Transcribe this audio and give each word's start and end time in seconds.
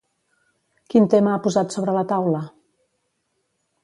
Quin 0.93 1.03
tema 1.13 1.33
ha 1.35 1.41
posat 1.47 1.75
sobre 1.77 1.95
la 1.99 2.03
taula? 2.13 2.39